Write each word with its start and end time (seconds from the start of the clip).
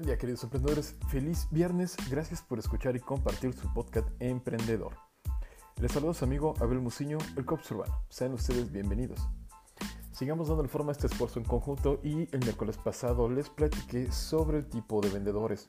Buen 0.00 0.06
día 0.06 0.16
queridos 0.16 0.44
emprendedores, 0.44 0.96
feliz 1.10 1.46
viernes, 1.50 1.94
gracias 2.08 2.40
por 2.40 2.58
escuchar 2.58 2.96
y 2.96 3.00
compartir 3.00 3.52
su 3.52 3.70
podcast 3.74 4.08
Emprendedor. 4.18 4.94
Les 5.78 5.92
saludo 5.92 6.12
a 6.12 6.14
su 6.14 6.24
amigo 6.24 6.54
Abel 6.58 6.80
Muciño, 6.80 7.18
el 7.36 7.44
Cops 7.44 7.70
Urbano. 7.72 8.02
Sean 8.08 8.32
ustedes 8.32 8.72
bienvenidos. 8.72 9.20
Sigamos 10.10 10.48
dando 10.48 10.66
forma 10.68 10.92
a 10.92 10.92
este 10.92 11.06
esfuerzo 11.06 11.38
en 11.38 11.44
conjunto 11.44 12.00
y 12.02 12.34
el 12.34 12.40
miércoles 12.40 12.78
pasado 12.78 13.28
les 13.28 13.50
platiqué 13.50 14.10
sobre 14.10 14.60
el 14.60 14.70
tipo 14.70 15.02
de 15.02 15.10
vendedores. 15.10 15.66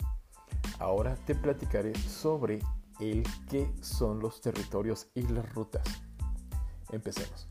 Ahora 0.79 1.15
te 1.25 1.35
platicaré 1.35 1.93
sobre 1.95 2.59
el 3.01 3.27
qué 3.49 3.69
son 3.81 4.21
los 4.21 4.39
territorios 4.39 5.09
y 5.13 5.23
las 5.23 5.53
rutas. 5.53 5.83
Empecemos. 6.93 7.50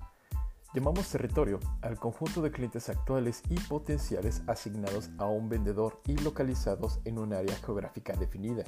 Llamamos 0.73 1.09
territorio 1.09 1.59
al 1.83 1.99
conjunto 1.99 2.43
de 2.43 2.53
clientes 2.53 2.89
actuales 2.89 3.43
y 3.49 3.59
potenciales 3.59 4.43
asignados 4.47 5.11
a 5.19 5.27
un 5.27 5.49
vendedor 5.49 6.01
y 6.07 6.17
localizados 6.19 7.01
en 7.05 7.19
un 7.19 7.33
área 7.33 7.57
geográfica 7.57 8.13
definida. 8.13 8.63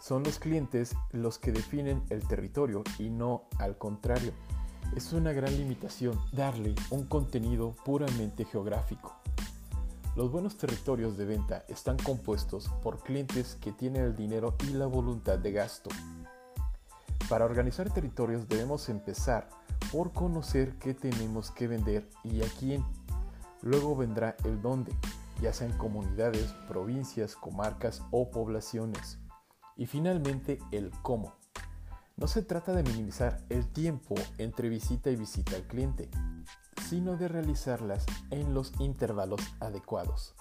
Son 0.00 0.22
los 0.22 0.38
clientes 0.38 0.94
los 1.10 1.40
que 1.40 1.50
definen 1.50 2.04
el 2.10 2.24
territorio 2.28 2.84
y 3.00 3.10
no 3.10 3.48
al 3.58 3.76
contrario. 3.76 4.32
Es 4.94 5.12
una 5.12 5.32
gran 5.32 5.56
limitación 5.56 6.20
darle 6.32 6.76
un 6.90 7.06
contenido 7.06 7.74
puramente 7.84 8.44
geográfico. 8.44 9.16
Los 10.14 10.30
buenos 10.30 10.56
territorios 10.56 11.16
de 11.16 11.24
venta 11.24 11.64
están 11.66 11.96
compuestos 11.96 12.68
por 12.84 13.02
clientes 13.02 13.58
que 13.60 13.72
tienen 13.72 14.02
el 14.02 14.14
dinero 14.14 14.54
y 14.68 14.70
la 14.74 14.86
voluntad 14.86 15.40
de 15.40 15.50
gasto. 15.50 15.90
Para 17.28 17.44
organizar 17.44 17.90
territorios 17.90 18.48
debemos 18.48 18.88
empezar 18.88 19.48
por 19.90 20.12
conocer 20.12 20.76
qué 20.78 20.94
tenemos 20.94 21.50
que 21.50 21.66
vender 21.66 22.08
y 22.22 22.42
a 22.42 22.46
quién. 22.60 22.84
Luego 23.62 23.96
vendrá 23.96 24.36
el 24.44 24.62
dónde, 24.62 24.92
ya 25.42 25.52
sean 25.52 25.76
comunidades, 25.76 26.52
provincias, 26.68 27.34
comarcas 27.34 28.02
o 28.12 28.30
poblaciones. 28.30 29.18
Y 29.76 29.86
finalmente 29.86 30.60
el 30.70 30.92
cómo. 31.02 31.34
No 32.16 32.28
se 32.28 32.42
trata 32.42 32.72
de 32.72 32.84
minimizar 32.84 33.44
el 33.48 33.66
tiempo 33.66 34.14
entre 34.38 34.68
visita 34.68 35.10
y 35.10 35.16
visita 35.16 35.56
al 35.56 35.64
cliente, 35.64 36.08
sino 36.88 37.16
de 37.16 37.26
realizarlas 37.26 38.06
en 38.30 38.54
los 38.54 38.72
intervalos 38.78 39.40
adecuados. 39.58 40.36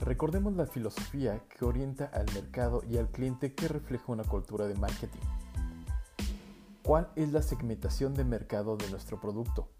Recordemos 0.00 0.54
la 0.54 0.66
filosofía 0.66 1.42
que 1.50 1.66
orienta 1.66 2.06
al 2.06 2.24
mercado 2.32 2.82
y 2.88 2.96
al 2.96 3.10
cliente 3.10 3.54
que 3.54 3.68
refleja 3.68 4.04
una 4.08 4.24
cultura 4.24 4.66
de 4.66 4.74
marketing. 4.74 5.20
¿Cuál 6.84 7.10
es 7.16 7.32
la 7.32 7.40
segmentación 7.40 8.12
de 8.12 8.24
mercado 8.24 8.76
de 8.76 8.90
nuestro 8.90 9.18
producto? 9.18 9.70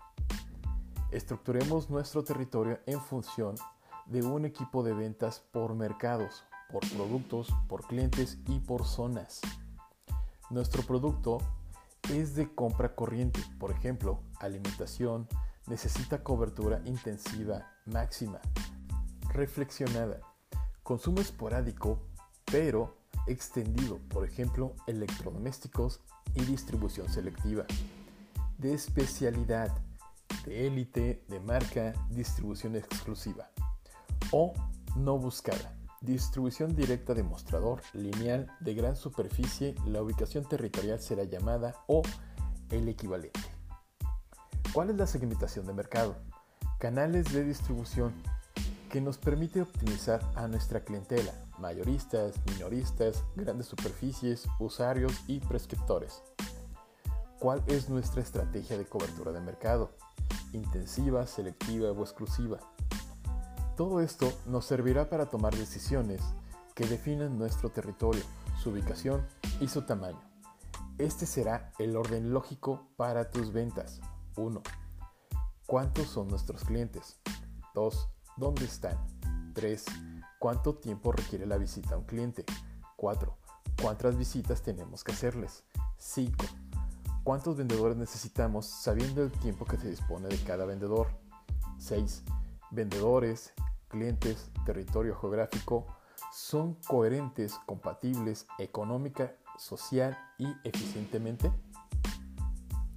Estructuremos 1.11 1.91
nuestro 1.91 2.25
territorio 2.25 2.81
en 2.87 2.99
función 2.99 3.57
de 4.07 4.23
un 4.23 4.47
equipo 4.47 4.83
de 4.83 4.95
ventas 4.95 5.41
por 5.53 5.75
mercados, 5.75 6.45
por 6.73 6.81
productos, 6.97 7.49
por 7.69 7.87
clientes 7.87 8.39
y 8.47 8.59
por 8.59 8.87
zonas. 8.87 9.43
Nuestro 10.49 10.83
producto 10.83 11.43
es 12.11 12.35
de 12.37 12.55
compra 12.55 12.95
corriente, 12.95 13.41
por 13.61 13.71
ejemplo, 13.71 14.23
alimentación, 14.41 15.29
necesita 15.67 16.25
cobertura 16.25 16.81
intensiva 16.87 17.71
máxima, 17.85 18.41
reflexionada, 19.29 20.21
consumo 20.83 21.21
esporádico, 21.21 21.99
pero 22.47 22.97
extendido, 23.27 23.99
por 24.09 24.25
ejemplo, 24.25 24.75
electrodomésticos 24.87 26.01
y 26.35 26.45
distribución 26.45 27.09
selectiva, 27.09 27.65
de 28.59 28.75
especialidad, 28.75 29.73
de 30.45 30.67
élite, 30.67 31.25
de 31.29 31.41
marca, 31.41 31.93
distribución 32.11 32.77
exclusiva, 32.77 33.51
o 34.31 34.53
no 34.97 35.19
buscada, 35.19 35.77
distribución 36.01 36.75
directa 36.75 37.15
de 37.15 37.23
mostrador, 37.23 37.81
lineal, 37.93 38.51
de 38.61 38.75
gran 38.75 38.97
superficie, 38.97 39.75
la 39.87 40.03
ubicación 40.03 40.45
territorial 40.45 41.01
será 41.01 41.25
llamada 41.25 41.75
o 41.87 42.03
el 42.71 42.89
equivalente. 42.89 43.41
¿Cuál 44.73 44.91
es 44.91 44.97
la 44.97 45.07
segmentación 45.07 45.67
de 45.67 45.73
mercado? 45.73 46.17
Canales 46.79 47.33
de 47.33 47.45
distribución 47.45 48.13
que 48.91 49.01
nos 49.01 49.19
permite 49.19 49.63
optimizar 49.63 50.21
a 50.35 50.47
nuestra 50.47 50.85
clientela, 50.85 51.33
mayoristas, 51.59 52.35
minoristas, 52.47 53.25
grandes 53.37 53.67
superficies, 53.67 54.47
usuarios 54.59 55.13
y 55.27 55.41
prescriptores. 55.41 56.23
¿Cuál 57.39 57.63
es 57.67 57.89
nuestra 57.89 58.23
estrategia 58.23 58.79
de 58.79 58.87
cobertura 58.87 59.33
de 59.33 59.41
mercado? 59.41 59.91
Intensiva, 60.53 61.27
selectiva 61.27 61.91
o 61.91 62.03
exclusiva. 62.03 62.59
Todo 63.77 64.01
esto 64.01 64.33
nos 64.47 64.65
servirá 64.65 65.11
para 65.11 65.27
tomar 65.27 65.55
decisiones 65.55 66.23
que 66.75 66.87
definan 66.87 67.39
nuestro 67.39 67.71
territorio, 67.71 68.23
su 68.63 68.71
ubicación 68.71 69.27
y 69.61 69.69
su 69.69 69.83
tamaño. 69.83 70.21
Este 70.99 71.27
será 71.27 71.73
el 71.79 71.97
orden 71.97 72.33
lógico 72.33 72.89
para 72.97 73.31
tus 73.31 73.53
ventas. 73.53 74.01
1. 74.37 74.63
¿Cuántos 75.67 76.09
son 76.09 76.29
nuestros 76.29 76.65
clientes? 76.65 77.21
2. 77.75 78.09
¿Dónde 78.37 78.65
están? 78.65 78.97
3. 79.55 79.85
¿Cuánto 80.45 80.75
tiempo 80.75 81.11
requiere 81.11 81.47
la 81.47 81.57
visita 81.57 81.95
a 81.95 81.97
un 81.97 82.05
cliente? 82.05 82.45
4. 82.97 83.35
¿Cuántas 83.81 84.19
visitas 84.19 84.61
tenemos 84.61 85.03
que 85.03 85.13
hacerles? 85.13 85.65
5. 85.97 86.45
¿Cuántos 87.23 87.57
vendedores 87.57 87.97
necesitamos 87.97 88.67
sabiendo 88.67 89.23
el 89.23 89.33
tiempo 89.33 89.65
que 89.65 89.79
se 89.79 89.89
dispone 89.89 90.29
de 90.29 90.37
cada 90.45 90.67
vendedor? 90.67 91.09
6. 91.79 92.25
Vendedores, 92.73 93.55
clientes, 93.89 94.51
territorio 94.67 95.17
geográfico 95.19 95.87
son 96.31 96.75
coherentes, 96.87 97.55
compatibles 97.65 98.47
económica, 98.59 99.35
social 99.57 100.15
y 100.37 100.49
eficientemente? 100.63 101.51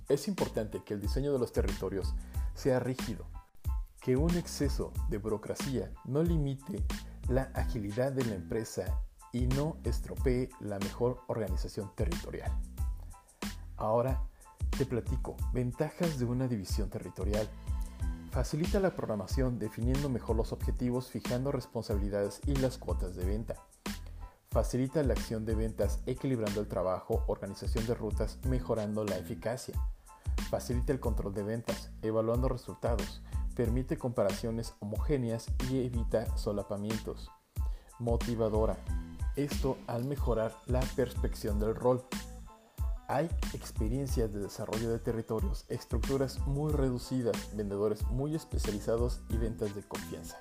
Es 0.09 0.27
importante 0.27 0.83
que 0.83 0.95
el 0.95 0.99
diseño 0.99 1.31
de 1.31 1.39
los 1.39 1.53
territorios 1.53 2.13
sea 2.55 2.81
rígido, 2.81 3.25
que 4.01 4.17
un 4.17 4.35
exceso 4.35 4.91
de 5.07 5.17
burocracia 5.17 5.93
no 6.03 6.21
limite 6.23 6.83
la 7.27 7.43
agilidad 7.53 8.11
de 8.11 8.25
la 8.25 8.35
empresa 8.35 9.01
y 9.33 9.47
no 9.47 9.77
estropee 9.83 10.49
la 10.59 10.79
mejor 10.79 11.21
organización 11.27 11.91
territorial. 11.95 12.51
Ahora 13.75 14.21
te 14.77 14.85
platico 14.85 15.35
ventajas 15.53 16.19
de 16.19 16.25
una 16.25 16.47
división 16.47 16.89
territorial. 16.89 17.47
Facilita 18.31 18.79
la 18.79 18.95
programación 18.95 19.59
definiendo 19.59 20.09
mejor 20.09 20.35
los 20.35 20.51
objetivos, 20.51 21.09
fijando 21.09 21.51
responsabilidades 21.51 22.41
y 22.45 22.55
las 22.55 22.77
cuotas 22.77 23.15
de 23.15 23.25
venta. 23.25 23.55
Facilita 24.49 25.03
la 25.03 25.13
acción 25.13 25.45
de 25.45 25.55
ventas 25.55 25.99
equilibrando 26.05 26.61
el 26.61 26.67
trabajo, 26.67 27.23
organización 27.27 27.85
de 27.85 27.95
rutas, 27.95 28.39
mejorando 28.47 29.03
la 29.03 29.17
eficacia. 29.17 29.75
Facilita 30.49 30.93
el 30.93 30.99
control 30.99 31.33
de 31.33 31.43
ventas, 31.43 31.91
evaluando 32.01 32.47
resultados, 32.47 33.21
permite 33.57 33.97
comparaciones 33.97 34.75
homogéneas 34.79 35.47
y 35.71 35.83
evita 35.83 36.37
solapamientos. 36.37 37.31
Motivadora. 37.97 38.77
Esto 39.35 39.77
al 39.87 40.05
mejorar 40.05 40.55
la 40.67 40.79
perspección 40.95 41.59
del 41.59 41.73
rol. 41.73 42.05
Hay 43.07 43.25
experiencias 43.53 44.31
de 44.31 44.41
desarrollo 44.41 44.91
de 44.91 44.99
territorios, 44.99 45.65
estructuras 45.69 46.39
muy 46.45 46.71
reducidas, 46.71 47.55
vendedores 47.55 48.03
muy 48.03 48.35
especializados 48.35 49.21
y 49.29 49.37
ventas 49.37 49.73
de 49.73 49.81
confianza. 49.81 50.37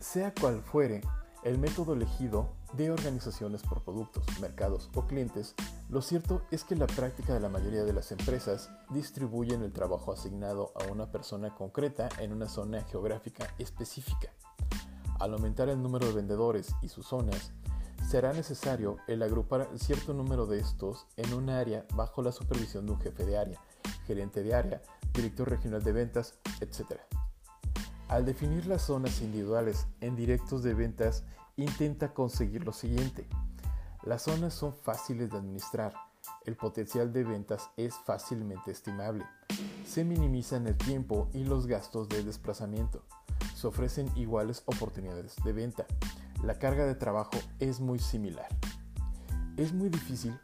Sea 0.00 0.34
cual 0.34 0.62
fuere 0.62 1.02
el 1.48 1.58
método 1.58 1.94
elegido 1.94 2.50
de 2.74 2.90
organizaciones 2.90 3.62
por 3.62 3.82
productos, 3.82 4.24
mercados 4.38 4.90
o 4.94 5.06
clientes, 5.06 5.54
lo 5.88 6.02
cierto 6.02 6.42
es 6.50 6.62
que 6.62 6.76
la 6.76 6.86
práctica 6.86 7.32
de 7.32 7.40
la 7.40 7.48
mayoría 7.48 7.84
de 7.84 7.94
las 7.94 8.12
empresas 8.12 8.70
distribuyen 8.90 9.62
el 9.62 9.72
trabajo 9.72 10.12
asignado 10.12 10.72
a 10.74 10.92
una 10.92 11.10
persona 11.10 11.54
concreta 11.54 12.10
en 12.18 12.32
una 12.32 12.48
zona 12.48 12.82
geográfica 12.82 13.54
específica. 13.58 14.30
Al 15.18 15.32
aumentar 15.32 15.70
el 15.70 15.82
número 15.82 16.06
de 16.06 16.12
vendedores 16.12 16.74
y 16.82 16.88
sus 16.88 17.06
zonas, 17.06 17.52
será 18.06 18.34
necesario 18.34 18.98
el 19.06 19.22
agrupar 19.22 19.70
cierto 19.76 20.12
número 20.12 20.44
de 20.44 20.58
estos 20.60 21.06
en 21.16 21.32
un 21.32 21.48
área 21.48 21.86
bajo 21.94 22.20
la 22.20 22.30
supervisión 22.30 22.84
de 22.84 22.92
un 22.92 23.00
jefe 23.00 23.24
de 23.24 23.38
área, 23.38 23.60
gerente 24.06 24.42
de 24.42 24.54
área, 24.54 24.82
director 25.14 25.48
regional 25.48 25.82
de 25.82 25.92
ventas, 25.92 26.38
etc. 26.60 27.00
Al 28.08 28.24
definir 28.24 28.66
las 28.66 28.82
zonas 28.82 29.20
individuales 29.20 29.86
en 30.00 30.16
directos 30.16 30.62
de 30.62 30.72
ventas, 30.72 31.24
intenta 31.56 32.14
conseguir 32.14 32.64
lo 32.64 32.72
siguiente. 32.72 33.28
Las 34.02 34.22
zonas 34.22 34.54
son 34.54 34.72
fáciles 34.72 35.30
de 35.30 35.36
administrar. 35.36 35.92
El 36.46 36.56
potencial 36.56 37.12
de 37.12 37.24
ventas 37.24 37.68
es 37.76 37.94
fácilmente 38.06 38.70
estimable. 38.70 39.26
Se 39.86 40.04
minimizan 40.04 40.66
el 40.66 40.76
tiempo 40.78 41.28
y 41.34 41.44
los 41.44 41.66
gastos 41.66 42.08
de 42.08 42.22
desplazamiento. 42.24 43.04
Se 43.54 43.66
ofrecen 43.66 44.10
iguales 44.16 44.62
oportunidades 44.64 45.36
de 45.44 45.52
venta. 45.52 45.84
La 46.42 46.58
carga 46.58 46.86
de 46.86 46.94
trabajo 46.94 47.38
es 47.58 47.78
muy 47.78 47.98
similar. 47.98 48.48
Es 49.58 49.74
muy 49.74 49.90
difícil 49.90 50.38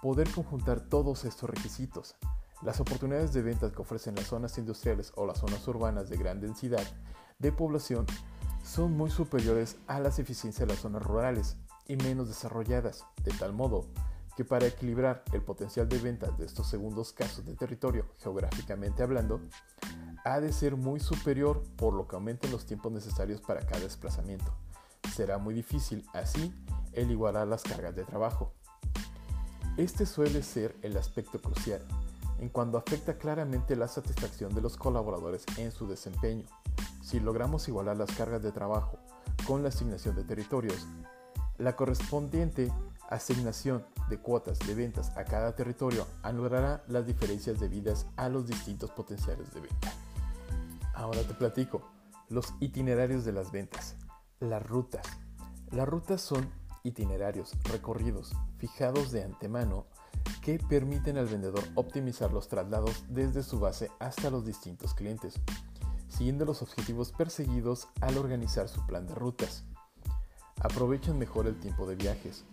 poder 0.00 0.30
conjuntar 0.30 0.80
todos 0.80 1.24
estos 1.24 1.50
requisitos. 1.50 2.14
Las 2.62 2.78
oportunidades 2.78 3.32
de 3.32 3.40
ventas 3.40 3.72
que 3.72 3.80
ofrecen 3.80 4.14
las 4.16 4.26
zonas 4.26 4.58
industriales 4.58 5.12
o 5.16 5.26
las 5.26 5.38
zonas 5.38 5.66
urbanas 5.66 6.10
de 6.10 6.18
gran 6.18 6.40
densidad 6.40 6.84
de 7.38 7.52
población 7.52 8.04
son 8.62 8.92
muy 8.92 9.10
superiores 9.10 9.76
a 9.86 9.98
las 9.98 10.18
eficiencias 10.18 10.68
de 10.68 10.74
las 10.74 10.82
zonas 10.82 11.02
rurales 11.02 11.56
y 11.88 11.96
menos 11.96 12.28
desarrolladas, 12.28 13.04
de 13.24 13.32
tal 13.32 13.54
modo 13.54 13.86
que 14.36 14.44
para 14.44 14.66
equilibrar 14.66 15.24
el 15.32 15.42
potencial 15.42 15.88
de 15.88 15.98
ventas 15.98 16.36
de 16.38 16.44
estos 16.44 16.68
segundos 16.68 17.12
casos 17.12 17.44
de 17.46 17.54
territorio, 17.56 18.06
geográficamente 18.18 19.02
hablando, 19.02 19.40
ha 20.24 20.38
de 20.40 20.52
ser 20.52 20.76
muy 20.76 21.00
superior 21.00 21.62
por 21.76 21.94
lo 21.94 22.06
que 22.06 22.16
aumenten 22.16 22.52
los 22.52 22.66
tiempos 22.66 22.92
necesarios 22.92 23.40
para 23.40 23.60
cada 23.66 23.80
desplazamiento. 23.80 24.54
Será 25.14 25.38
muy 25.38 25.54
difícil, 25.54 26.06
así, 26.12 26.54
el 26.92 27.10
igualar 27.10 27.48
las 27.48 27.62
cargas 27.62 27.96
de 27.96 28.04
trabajo. 28.04 28.52
Este 29.76 30.04
suele 30.06 30.42
ser 30.42 30.76
el 30.82 30.96
aspecto 30.96 31.40
crucial, 31.40 31.82
en 32.40 32.48
cuanto 32.48 32.78
afecta 32.78 33.18
claramente 33.18 33.76
la 33.76 33.86
satisfacción 33.86 34.54
de 34.54 34.62
los 34.62 34.76
colaboradores 34.76 35.44
en 35.58 35.70
su 35.70 35.86
desempeño. 35.86 36.46
Si 37.02 37.20
logramos 37.20 37.68
igualar 37.68 37.98
las 37.98 38.10
cargas 38.12 38.42
de 38.42 38.50
trabajo 38.50 38.98
con 39.46 39.62
la 39.62 39.68
asignación 39.68 40.16
de 40.16 40.24
territorios, 40.24 40.88
la 41.58 41.76
correspondiente 41.76 42.72
asignación 43.10 43.84
de 44.08 44.18
cuotas 44.18 44.58
de 44.60 44.74
ventas 44.74 45.10
a 45.16 45.24
cada 45.24 45.54
territorio 45.54 46.06
anulará 46.22 46.82
las 46.88 47.06
diferencias 47.06 47.60
debidas 47.60 48.06
a 48.16 48.30
los 48.30 48.46
distintos 48.46 48.90
potenciales 48.90 49.52
de 49.52 49.60
venta. 49.60 49.92
Ahora 50.94 51.22
te 51.22 51.34
platico 51.34 51.82
los 52.30 52.54
itinerarios 52.60 53.24
de 53.24 53.32
las 53.32 53.52
ventas, 53.52 53.96
las 54.38 54.62
rutas. 54.66 55.06
Las 55.72 55.86
rutas 55.86 56.22
son 56.22 56.50
itinerarios, 56.84 57.52
recorridos, 57.64 58.32
fijados 58.56 59.10
de 59.10 59.24
antemano 59.24 59.86
que 60.42 60.58
permiten 60.58 61.18
al 61.18 61.26
vendedor 61.26 61.64
optimizar 61.74 62.32
los 62.32 62.48
traslados 62.48 63.04
desde 63.08 63.42
su 63.42 63.60
base 63.60 63.90
hasta 63.98 64.30
los 64.30 64.46
distintos 64.46 64.94
clientes, 64.94 65.34
siguiendo 66.08 66.44
los 66.44 66.62
objetivos 66.62 67.12
perseguidos 67.12 67.88
al 68.00 68.16
organizar 68.18 68.68
su 68.68 68.84
plan 68.86 69.06
de 69.06 69.14
rutas. 69.14 69.64
Aprovechan 70.60 71.18
mejor 71.18 71.46
el 71.46 71.58
tiempo 71.58 71.86
de 71.86 71.96
viajes, 71.96 72.44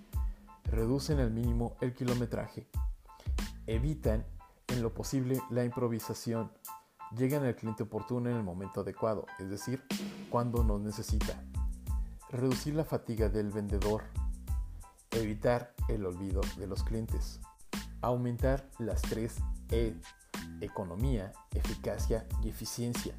reducen 0.65 1.19
al 1.19 1.31
mínimo 1.31 1.75
el 1.81 1.93
kilometraje, 1.93 2.67
evitan 3.65 4.25
en 4.67 4.81
lo 4.81 4.93
posible 4.93 5.41
la 5.49 5.63
improvisación, 5.63 6.51
llegan 7.15 7.45
al 7.45 7.55
cliente 7.55 7.83
oportuno 7.83 8.29
en 8.29 8.35
el 8.37 8.43
momento 8.43 8.81
adecuado, 8.81 9.25
es 9.39 9.49
decir, 9.49 9.81
cuando 10.29 10.63
nos 10.63 10.81
necesita, 10.81 11.41
reducir 12.29 12.75
la 12.75 12.83
fatiga 12.83 13.29
del 13.29 13.51
vendedor, 13.51 14.03
evitar 15.11 15.73
el 15.87 16.05
olvido 16.05 16.41
de 16.57 16.67
los 16.67 16.83
clientes, 16.83 17.39
aumentar 18.07 18.69
las 18.79 19.01
tres 19.01 19.35
E, 19.69 19.93
economía, 20.61 21.33
eficacia 21.53 22.25
y 22.41 22.49
eficiencia. 22.49 23.13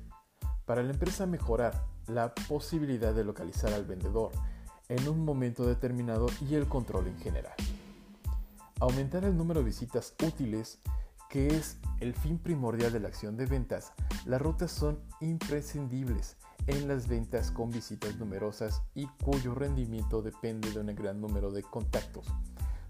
Para 0.65 0.83
la 0.83 0.93
empresa 0.93 1.27
mejorar 1.27 1.85
la 2.07 2.35
posibilidad 2.35 3.15
de 3.15 3.25
localizar 3.25 3.73
al 3.73 3.85
vendedor 3.85 4.33
en 4.89 5.07
un 5.09 5.25
momento 5.25 5.67
determinado 5.67 6.27
y 6.49 6.55
el 6.55 6.67
control 6.67 7.09
en 7.09 7.19
general. 7.19 7.53
Aumentar 8.81 9.25
el 9.25 9.37
número 9.37 9.61
de 9.61 9.67
visitas 9.67 10.15
útiles, 10.25 10.79
que 11.29 11.49
es 11.49 11.77
el 12.01 12.15
fin 12.15 12.39
primordial 12.39 12.91
de 12.91 13.01
la 13.01 13.09
acción 13.09 13.37
de 13.37 13.45
ventas, 13.45 13.93
las 14.25 14.41
rutas 14.41 14.73
son 14.73 14.99
imprescindibles 15.21 16.39
en 16.67 16.89
las 16.89 17.09
ventas 17.09 17.51
con 17.51 17.71
visitas 17.71 18.17
numerosas 18.17 18.83
y 18.95 19.07
cuyo 19.23 19.55
rendimiento 19.55 20.23
depende 20.23 20.71
de 20.71 20.81
un 20.81 20.95
gran 20.95 21.21
número 21.21 21.51
de 21.51 21.63
contactos. 21.63 22.27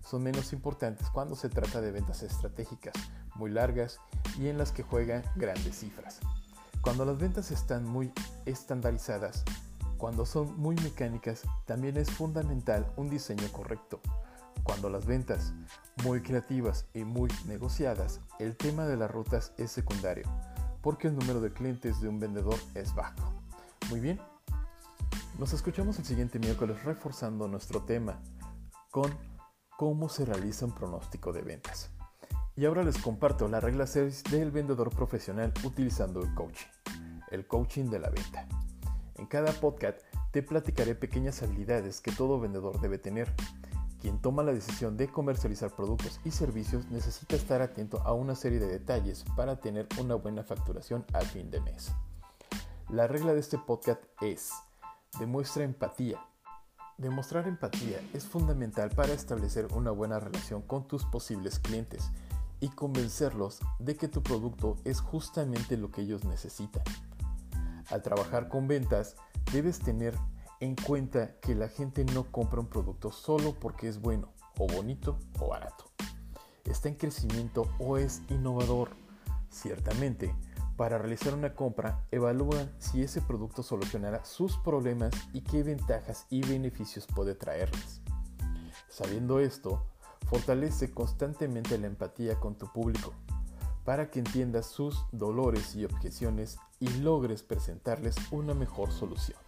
Son 0.01 0.23
menos 0.23 0.53
importantes 0.53 1.09
cuando 1.11 1.37
se 1.37 1.49
trata 1.49 1.81
de 1.81 1.91
ventas 1.91 2.23
estratégicas, 2.23 2.95
muy 3.35 3.51
largas 3.51 4.01
y 4.39 4.49
en 4.49 4.59
las 4.59 4.73
que 4.73 4.83
juegan 4.83 5.23
grandes 5.37 5.81
cifras. 5.81 6.21
Cuando 6.81 7.05
las 7.05 7.19
ventas 7.19 7.51
están 7.51 7.85
muy 7.85 8.13
estandarizadas, 8.47 9.45
cuando 9.99 10.25
son 10.25 10.57
muy 10.59 10.77
mecánicas, 10.77 11.43
también 11.67 11.97
es 11.97 12.11
fundamental 12.11 12.91
un 12.97 13.11
diseño 13.11 13.51
correcto. 13.53 14.01
Cuando 14.63 14.89
las 14.89 15.07
ventas 15.07 15.53
muy 16.05 16.23
creativas 16.23 16.87
y 16.95 17.05
muy 17.05 17.31
negociadas, 17.47 18.21
el 18.39 18.57
tema 18.57 18.87
de 18.87 18.97
las 18.97 19.11
rutas 19.11 19.53
es 19.57 19.73
secundario, 19.73 20.29
porque 20.83 21.09
el 21.09 21.17
número 21.17 21.41
de 21.41 21.53
clientes 21.53 22.01
de 22.01 22.09
un 22.09 22.21
vendedor 22.21 22.59
es 22.75 22.95
bajo. 22.95 23.35
Muy 23.91 24.01
bien, 24.01 24.21
nos 25.39 25.53
escuchamos 25.53 25.99
el 25.99 26.05
siguiente 26.05 26.39
miércoles 26.39 26.85
reforzando 26.85 27.49
nuestro 27.49 27.83
tema 27.83 28.21
con 28.91 29.13
cómo 29.79 30.09
se 30.09 30.25
realiza 30.25 30.67
un 30.67 30.73
pronóstico 30.73 31.33
de 31.33 31.43
ventas. 31.43 31.89
Y 32.57 32.67
ahora 32.67 32.83
les 32.83 32.99
comparto 32.99 33.47
la 33.47 33.61
regla 33.61 33.87
6 33.87 34.25
del 34.25 34.51
vendedor 34.51 34.91
profesional 34.91 35.55
utilizando 35.63 36.21
el 36.21 36.35
coaching, 36.35 36.67
el 37.31 37.47
coaching 37.47 37.85
de 37.85 38.01
la 38.01 38.11
venta. 38.11 38.49
En 39.15 39.27
cada 39.27 39.53
podcast 39.53 40.01
te 40.33 40.43
platicaré 40.43 40.97
pequeñas 40.97 41.45
habilidades 41.45 42.01
que 42.01 42.11
todo 42.11 42.41
vendedor 42.41 42.81
debe 42.81 42.99
tener. 42.99 43.33
Quien 44.01 44.21
toma 44.21 44.43
la 44.43 44.53
decisión 44.53 44.97
de 44.97 45.07
comercializar 45.07 45.71
productos 45.71 46.19
y 46.25 46.33
servicios 46.33 46.91
necesita 46.91 47.37
estar 47.37 47.63
atento 47.63 48.01
a 48.01 48.15
una 48.15 48.35
serie 48.35 48.59
de 48.59 48.67
detalles 48.67 49.25
para 49.37 49.61
tener 49.61 49.87
una 50.01 50.17
buena 50.17 50.43
facturación 50.43 51.05
al 51.13 51.27
fin 51.27 51.53
de 51.53 51.61
mes. 51.61 51.93
La 52.89 53.07
regla 53.07 53.33
de 53.33 53.39
este 53.39 53.59
podcast 53.59 54.03
es, 54.23 54.51
demuestra 55.21 55.63
empatía. 55.63 56.19
Demostrar 56.99 57.47
empatía 57.47 58.01
es 58.13 58.27
fundamental 58.27 58.91
para 58.91 59.13
establecer 59.13 59.69
una 59.73 59.93
buena 59.93 60.19
relación 60.19 60.63
con 60.63 60.89
tus 60.89 61.05
posibles 61.05 61.61
clientes 61.61 62.11
y 62.59 62.71
convencerlos 62.71 63.61
de 63.79 63.97
que 63.97 64.09
tu 64.09 64.21
producto 64.21 64.79
es 64.85 65.01
justamente 65.01 65.77
lo 65.77 65.93
que 65.93 66.01
ellos 66.01 66.25
necesitan. 66.25 66.83
Al 67.91 68.03
trabajar 68.03 68.49
con 68.49 68.67
ventas, 68.67 69.15
debes 69.53 69.79
tener 69.79 70.19
en 70.59 70.75
cuenta 70.75 71.39
que 71.39 71.55
la 71.55 71.69
gente 71.69 72.05
no 72.05 72.33
compra 72.33 72.59
un 72.59 72.67
producto 72.67 73.13
solo 73.13 73.55
porque 73.61 73.87
es 73.87 74.01
bueno, 74.01 74.33
o 74.59 74.67
bonito, 74.67 75.21
o 75.39 75.51
barato. 75.51 75.85
Está 76.65 76.89
en 76.89 76.97
crecimiento 76.97 77.71
o 77.79 77.97
es 77.97 78.23
innovador. 78.29 78.91
Ciertamente, 79.51 80.35
para 80.79 80.97
realizar 80.97 81.35
una 81.35 81.57
compra, 81.57 82.07
evalúa 82.13 82.69
si 82.79 83.03
ese 83.03 83.21
producto 83.21 83.65
solucionará 83.65 84.25
sus 84.25 84.57
problemas 84.59 85.13
y 85.33 85.41
qué 85.41 85.65
ventajas 85.65 86.25
y 86.31 86.41
beneficios 86.41 87.05
puede 87.05 87.35
traerles. 87.35 88.01
Sabiendo 88.89 89.41
esto, 89.41 89.85
fortalece 90.29 90.93
constantemente 90.93 91.77
la 91.79 91.89
empatía 91.89 92.39
con 92.39 92.55
tu 92.55 92.73
público 92.73 93.13
para 93.85 94.09
que 94.09 94.21
entiendas 94.21 94.67
sus 94.67 95.05
dolores 95.11 95.75
y 95.75 95.85
objeciones 95.85 96.59
y 96.79 96.89
logres 97.01 97.43
presentarles 97.43 98.15
una 98.31 98.55
mejor 98.55 98.93
solución. 98.93 99.39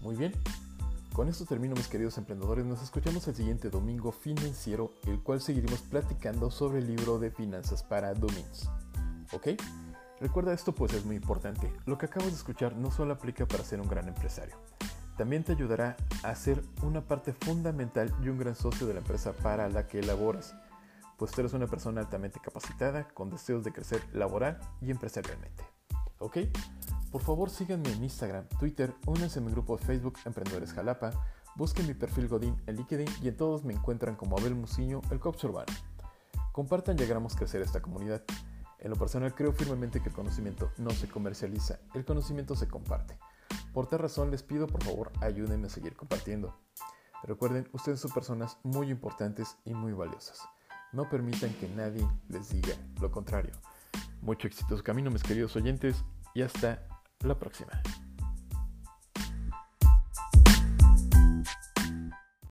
Muy 0.00 0.14
bien, 0.14 0.32
con 1.12 1.28
esto 1.28 1.44
termino 1.44 1.74
mis 1.74 1.88
queridos 1.88 2.18
emprendedores, 2.18 2.64
nos 2.64 2.84
escuchamos 2.84 3.26
el 3.26 3.34
siguiente 3.34 3.68
domingo 3.68 4.12
financiero, 4.12 4.92
el 5.06 5.20
cual 5.20 5.40
seguiremos 5.40 5.80
platicando 5.80 6.52
sobre 6.52 6.78
el 6.78 6.86
libro 6.86 7.18
de 7.18 7.32
finanzas 7.32 7.82
para 7.82 8.14
Domins. 8.14 8.70
¿Ok? 9.32 9.48
Recuerda 10.20 10.54
esto 10.54 10.74
pues 10.74 10.94
es 10.94 11.04
muy 11.04 11.16
importante. 11.16 11.70
Lo 11.84 11.98
que 11.98 12.06
acabas 12.06 12.30
de 12.30 12.36
escuchar 12.36 12.74
no 12.74 12.90
solo 12.90 13.12
aplica 13.12 13.46
para 13.46 13.64
ser 13.64 13.80
un 13.80 13.88
gran 13.88 14.08
empresario. 14.08 14.56
También 15.16 15.44
te 15.44 15.52
ayudará 15.52 15.96
a 16.22 16.34
ser 16.34 16.62
una 16.82 17.02
parte 17.02 17.32
fundamental 17.32 18.14
y 18.22 18.28
un 18.28 18.38
gran 18.38 18.54
socio 18.54 18.86
de 18.86 18.94
la 18.94 19.00
empresa 19.00 19.32
para 19.32 19.68
la 19.68 19.86
que 19.86 20.00
elaboras, 20.00 20.54
pues 21.16 21.36
eres 21.38 21.54
una 21.54 21.66
persona 21.66 22.00
altamente 22.02 22.40
capacitada 22.40 23.08
con 23.08 23.30
deseos 23.30 23.64
de 23.64 23.72
crecer 23.72 24.02
laboral 24.12 24.60
y 24.80 24.90
empresarialmente. 24.90 25.64
¿Ok? 26.18 26.38
Por 27.10 27.22
favor 27.22 27.50
síganme 27.50 27.92
en 27.92 28.04
Instagram, 28.04 28.46
Twitter, 28.58 28.94
únanse 29.06 29.38
a 29.38 29.42
mi 29.42 29.50
grupo 29.50 29.76
de 29.76 29.84
Facebook 29.84 30.18
Emprendedores 30.24 30.72
Jalapa, 30.72 31.12
busquen 31.56 31.86
mi 31.86 31.94
perfil 31.94 32.28
Godín 32.28 32.60
en 32.66 32.76
LinkedIn 32.76 33.08
y 33.22 33.28
en 33.28 33.36
todos 33.36 33.64
me 33.64 33.72
encuentran 33.72 34.16
como 34.16 34.36
Abel 34.36 34.54
Musiño, 34.54 35.00
el 35.10 35.20
Cops 35.20 35.44
Urbano. 35.44 35.72
Compartan 36.52 36.98
y 36.98 37.02
hagamos 37.02 37.36
crecer 37.36 37.62
esta 37.62 37.80
comunidad. 37.80 38.22
En 38.86 38.90
lo 38.90 38.96
personal 38.96 39.34
creo 39.34 39.52
firmemente 39.52 40.00
que 40.00 40.10
el 40.10 40.14
conocimiento 40.14 40.70
no 40.78 40.90
se 40.90 41.08
comercializa, 41.08 41.80
el 41.94 42.04
conocimiento 42.04 42.54
se 42.54 42.68
comparte. 42.68 43.18
Por 43.74 43.88
tal 43.88 43.98
razón 43.98 44.30
les 44.30 44.44
pido 44.44 44.68
por 44.68 44.80
favor 44.84 45.10
ayúdenme 45.20 45.66
a 45.66 45.70
seguir 45.70 45.96
compartiendo. 45.96 46.56
Recuerden, 47.24 47.68
ustedes 47.72 47.98
son 47.98 48.12
personas 48.12 48.58
muy 48.62 48.90
importantes 48.90 49.56
y 49.64 49.74
muy 49.74 49.92
valiosas. 49.92 50.38
No 50.92 51.08
permitan 51.08 51.52
que 51.54 51.68
nadie 51.68 52.08
les 52.28 52.50
diga 52.50 52.76
lo 53.00 53.10
contrario. 53.10 53.54
Mucho 54.22 54.48
su 54.52 54.82
camino 54.84 55.10
mis 55.10 55.24
queridos 55.24 55.56
oyentes 55.56 56.04
y 56.32 56.42
hasta 56.42 56.86
la 57.24 57.36
próxima. 57.36 57.82